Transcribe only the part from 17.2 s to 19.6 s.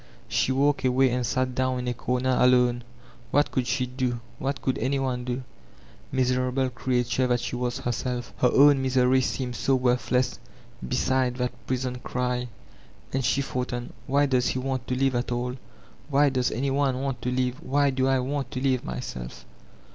to live, why do I want to live myself?"